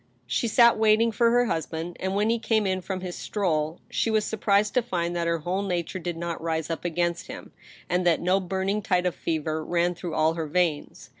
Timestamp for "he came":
2.31-2.65